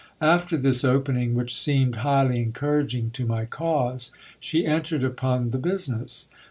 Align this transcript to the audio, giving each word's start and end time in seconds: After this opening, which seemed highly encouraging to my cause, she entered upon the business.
After 0.19 0.57
this 0.57 0.83
opening, 0.83 1.35
which 1.35 1.55
seemed 1.55 1.97
highly 1.97 2.41
encouraging 2.41 3.11
to 3.11 3.27
my 3.27 3.45
cause, 3.45 4.11
she 4.39 4.65
entered 4.65 5.03
upon 5.03 5.51
the 5.51 5.59
business. 5.59 6.27